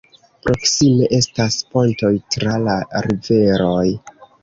[0.45, 3.89] Proksime estas pontoj tra la riveroj.